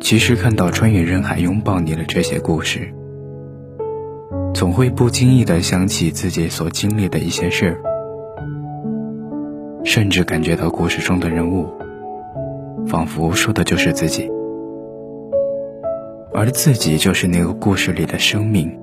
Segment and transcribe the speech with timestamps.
[0.00, 2.92] 其实看到穿越人海拥抱你的这些故事，
[4.52, 7.80] 总会不经意的想起自己所经历的一些事儿，
[9.84, 11.68] 甚至感觉到故事中的人物，
[12.88, 14.28] 仿佛说的就是自己，
[16.34, 18.79] 而自己就是那个故事里的生命，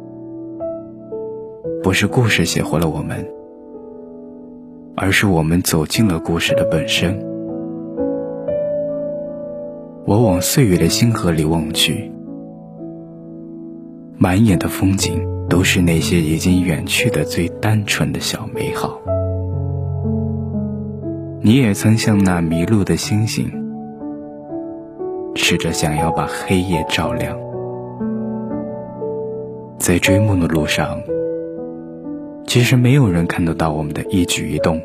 [1.88, 3.26] 不是故事写活了我们，
[4.98, 7.18] 而是我们走进了故事的本身。
[10.06, 12.12] 我往岁月的星河里望去，
[14.18, 19.00] 满眼的风景都是那些已经远去的最单纯的小美好。
[21.40, 23.50] 你也曾像那迷路的星星，
[25.36, 27.34] 试着想要把黑夜照亮。
[29.80, 31.00] 在追梦的路上，
[32.58, 34.82] 其实没有人看得到我们的一举一动，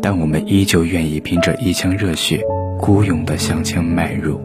[0.00, 2.40] 但我们依旧愿意凭着一腔热血。
[2.80, 4.40] 孤勇地向前迈入，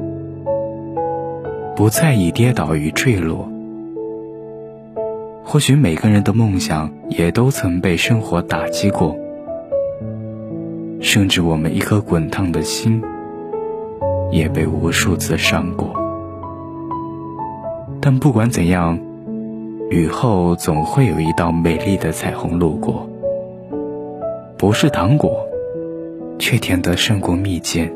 [1.73, 3.49] 不在意跌倒与坠落。
[5.41, 9.15] 或许每个人的梦想也都曾被生活打击过，
[10.99, 13.01] 甚至我们一颗滚烫的心
[14.31, 15.93] 也被无数次伤过。
[18.01, 18.99] 但不管怎样，
[19.91, 23.05] 雨后总会有一道美丽的彩虹路过，
[24.57, 25.45] 不是糖果，
[26.39, 27.91] 却甜得胜过蜜饯。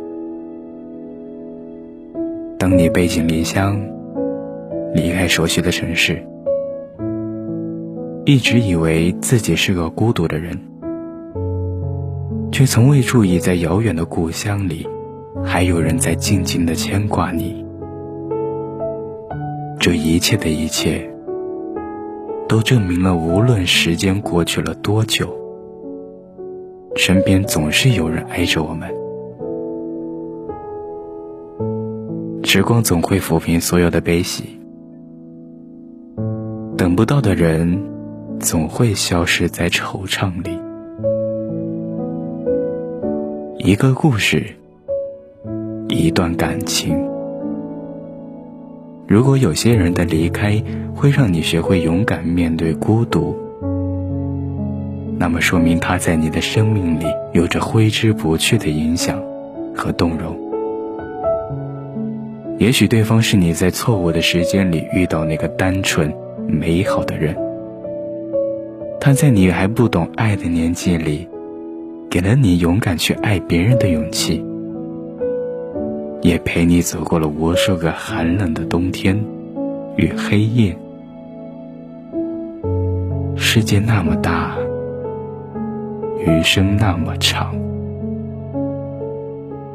[2.59, 3.79] 当你背井离乡，
[4.93, 6.21] 离开熟悉的城市，
[8.25, 10.59] 一直以为自己是个孤独的人，
[12.51, 14.85] 却从未注意在遥远的故乡里，
[15.45, 17.63] 还有人在静静的牵挂你。
[19.79, 21.09] 这一切的一切，
[22.47, 25.35] 都证明了，无论时间过去了多久，
[26.95, 28.87] 身边总是有人爱着我们。
[32.43, 34.59] 时光总会抚平所有的悲喜，
[36.77, 37.83] 等不到的人
[38.39, 40.57] 总会消失在惆怅里。
[43.57, 44.45] 一个故事，
[45.89, 47.14] 一段感情。
[49.07, 50.61] 如果有些人的离开
[50.95, 53.35] 会让你学会勇敢面对孤独，
[55.19, 59.21] 那么说明他在你的生命里有着挥之不去的影响
[59.75, 60.35] 和动容。
[62.57, 66.11] 也许对方是你在错误的时间里遇到那个单纯
[66.47, 67.35] 美好的人，
[68.99, 71.27] 他在你还不懂爱的年纪里，
[72.09, 74.43] 给了你勇敢去爱别人的勇气，
[76.25, 79.23] 也陪你走过了无数个寒冷的冬天
[79.95, 80.75] 与黑夜。
[83.35, 84.57] 世界那么大，
[86.25, 87.55] 余生那么长，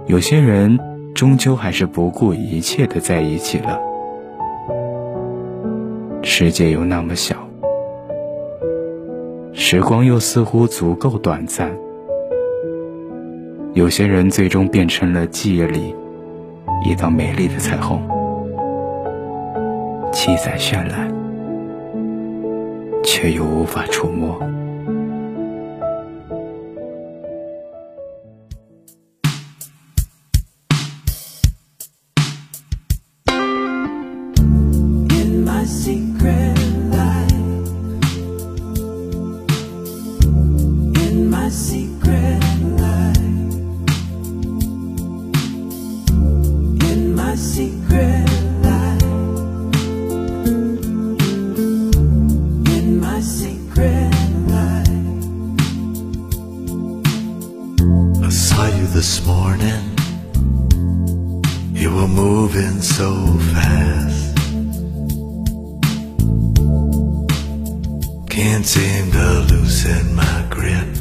[0.07, 0.79] 有些人。
[1.13, 3.79] 终究还是不顾一切的在一起了。
[6.23, 7.37] 世界又那么小，
[9.53, 11.71] 时光又似乎足够短暂。
[13.75, 15.95] 有些人最终变成了记忆里
[16.83, 18.01] 一道美丽的彩虹，
[20.13, 21.09] 七彩绚烂，
[23.05, 24.41] 却又无法触摸。
[59.01, 59.97] This morning.
[61.73, 63.11] You were moving so
[63.55, 64.37] fast.
[68.29, 71.00] Can't seem to loosen my grip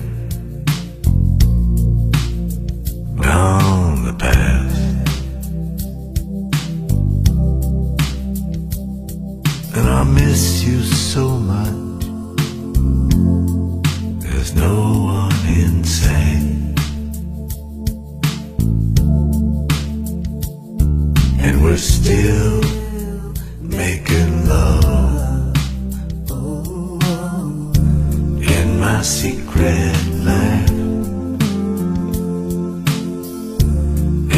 [29.00, 30.70] my secret life.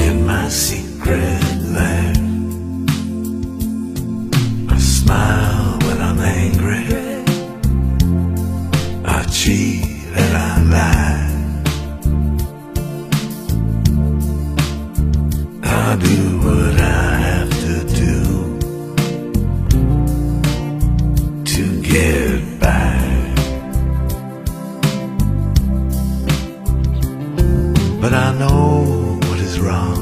[0.03, 1.41] In my secret
[1.77, 2.17] life.
[4.69, 6.85] I smile when I'm angry.
[9.03, 9.83] I cheat
[10.21, 11.29] and I lie.
[15.63, 16.40] I do
[28.11, 29.97] But I know what is wrong.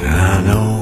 [0.00, 0.75] I know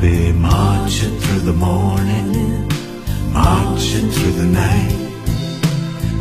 [0.00, 2.66] be marching through the morning,
[3.34, 4.96] marching through the night,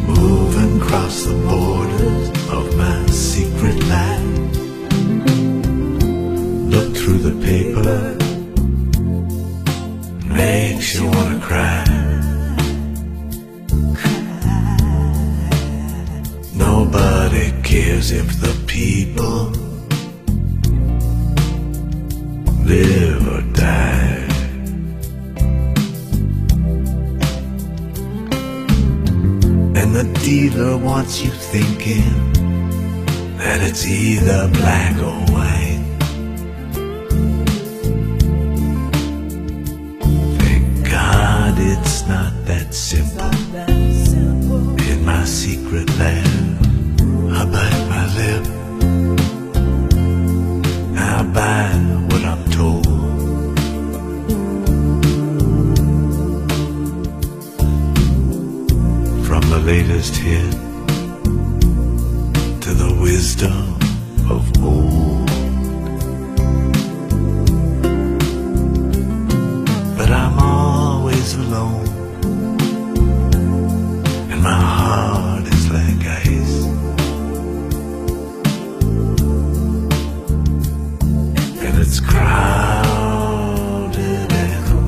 [0.05, 4.55] moving across the borders of my secret land.
[6.69, 8.17] Look through the paper,
[10.25, 11.85] makes you wanna cry.
[16.53, 19.68] Nobody cares if the people
[22.69, 24.27] live or die?
[29.79, 32.13] And the dealer wants you thinking
[33.37, 35.85] that it's either black or white.
[40.41, 43.33] Thank God it's not that simple.
[44.91, 46.38] In my secret lab,
[59.69, 60.51] latest hit
[62.59, 63.77] to the wisdom
[64.35, 65.27] of old.
[69.95, 71.87] But I'm always alone,
[74.31, 76.57] and my heart is like ice.
[81.65, 83.19] And it's crowded
[84.33, 84.79] and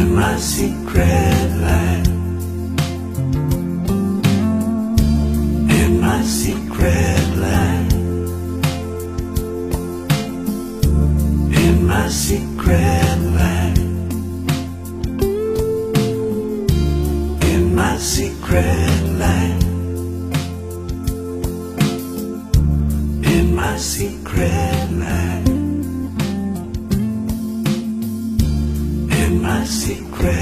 [0.00, 2.06] in my secret life.
[5.78, 7.92] In my secret life.
[11.52, 13.78] In my secret life.
[17.52, 19.64] In my secret life.
[23.24, 24.79] In my secret
[29.70, 30.39] secret